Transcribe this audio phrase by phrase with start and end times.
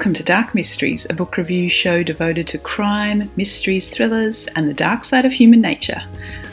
[0.00, 4.72] Welcome to Dark Mysteries, a book review show devoted to crime, mysteries, thrillers, and the
[4.72, 6.02] dark side of human nature.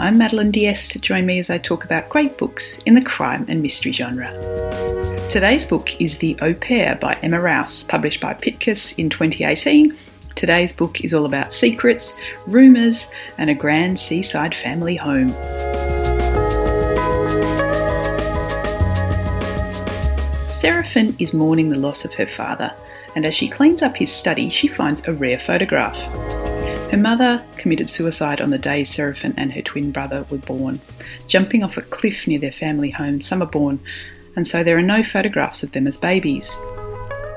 [0.00, 1.00] I'm Madeline Diest.
[1.00, 4.26] Join me as I talk about great books in the crime and mystery genre.
[5.30, 9.96] Today's book is The Au Pair by Emma Rous, published by Piatkus in 2018.
[10.34, 12.14] Today's book is all about secrets,
[12.48, 13.06] rumours,
[13.38, 15.32] and a grand seaside family home.
[20.58, 22.74] Seraphine is mourning the loss of her father
[23.14, 25.96] and as she cleans up his study, she finds a rare photograph.
[26.90, 30.80] Her mother committed suicide on the day Seraphine and her twin brother were born,
[31.28, 33.78] jumping off a cliff near their family home, Summerbourne,
[34.34, 36.58] and so there are no photographs of them as babies.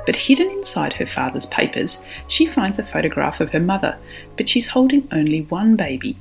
[0.07, 3.99] But hidden inside her father's papers, she finds a photograph of her mother,
[4.35, 6.17] but she's holding only one baby,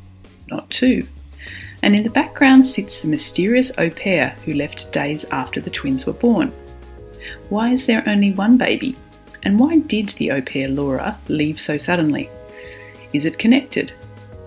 [0.50, 1.06] not two.
[1.82, 6.04] And in the background sits the mysterious au pair who left days after the twins
[6.04, 6.52] were born.
[7.48, 8.96] Why is there only one baby?
[9.42, 12.28] And why did the au pair Laura leave so suddenly?
[13.12, 13.92] Is it connected?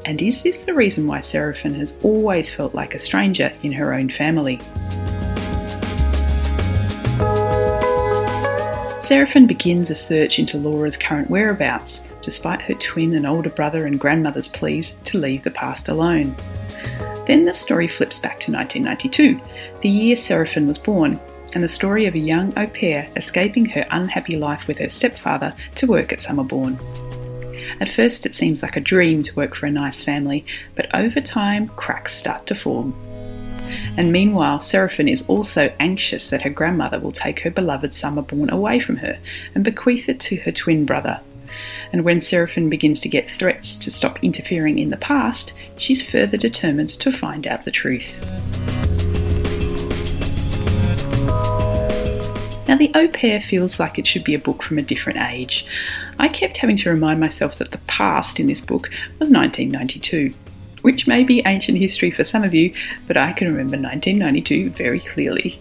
[0.05, 3.93] And is this the reason why Seraphine has always felt like a stranger in her
[3.93, 4.59] own family?
[8.99, 13.99] Seraphine begins a search into Laura's current whereabouts, despite her twin and older brother and
[13.99, 16.35] grandmother's pleas to leave the past alone.
[17.27, 19.39] Then the story flips back to 1992,
[19.81, 21.19] the year Seraphine was born,
[21.53, 25.53] and the story of a young au pair escaping her unhappy life with her stepfather
[25.75, 26.79] to work at Summerbourne.
[27.79, 31.21] At first, it seems like a dream to work for a nice family, but over
[31.21, 32.93] time, cracks start to form.
[33.97, 38.79] And meanwhile, Seraphine is also anxious that her grandmother will take her beloved Summerbourne away
[38.79, 39.17] from her
[39.55, 41.19] and bequeath it to her twin brother.
[41.91, 46.37] And when Seraphine begins to get threats to stop interfering in the past, she's further
[46.37, 48.13] determined to find out the truth.
[52.67, 55.65] Now, The Au Pair feels like it should be a book from a different age.
[56.17, 60.33] I kept having to remind myself that the past in this book was 1992,
[60.81, 62.73] which may be ancient history for some of you,
[63.05, 65.59] but I can remember 1992 very clearly.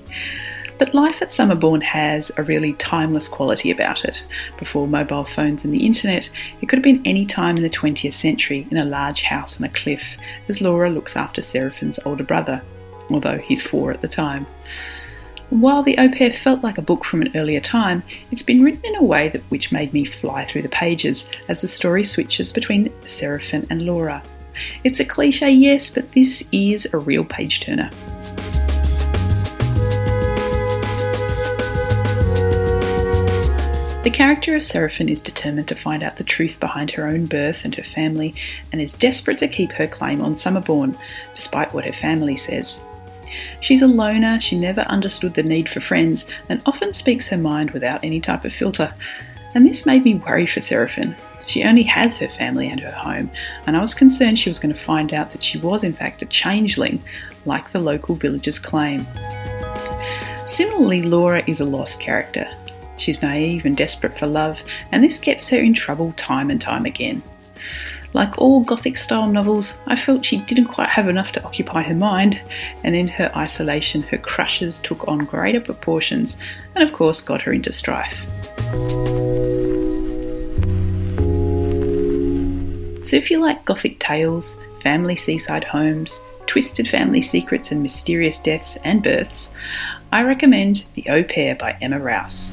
[0.79, 4.23] But life at Summerbourne has a really timeless quality about it.
[4.59, 6.31] Before mobile phones and the internet,
[6.61, 9.65] it could have been any time in the 20th century in a large house on
[9.65, 10.03] a cliff,
[10.49, 12.63] as Laura looks after Seraphine's older brother,
[13.11, 14.47] although he's four at the time.
[15.53, 18.97] While The Au felt like a book from an earlier time, it's been written in
[18.97, 22.91] a way that which made me fly through the pages as the story switches between
[23.07, 24.23] Seraphine and Laura.
[24.83, 27.91] It's a cliche, yes, but this is a real page turner.
[34.05, 37.67] The character of Seraphine is determined to find out the truth behind her own birth
[37.67, 38.35] and her family,
[38.73, 40.97] and is desperate to keep her claim on Summerbourne,
[41.35, 42.81] despite what her family says.
[43.61, 47.71] She's a loner, she never understood the need for friends, and often speaks her mind
[47.71, 48.93] without any type of filter.
[49.55, 51.17] And this made me worry for Seraphine.
[51.47, 53.31] She only has her family and her home,
[53.67, 56.23] and I was concerned she was going to find out that she was, in fact,
[56.23, 57.03] a changeling,
[57.45, 59.07] like the local villagers claim.
[60.47, 62.49] Similarly, Laura is a lost character.
[62.99, 64.61] She's naive and desperate for love,
[64.93, 67.23] and this gets her in trouble time and time again.
[68.15, 71.95] Like all Gothic style novels, I felt she didn't quite have enough to occupy her
[71.95, 72.41] mind,
[72.85, 76.37] and in her isolation, her crushes took on greater proportions
[76.75, 78.27] and, of course, got her into strife.
[83.05, 88.77] So, if you like Gothic tales, family seaside homes, twisted family secrets, and mysterious deaths
[88.85, 89.51] and births,
[90.13, 92.53] I recommend The Au Pair by Emma Rous.